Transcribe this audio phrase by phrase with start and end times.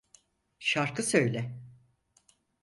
[0.59, 1.53] Şarkı söyle.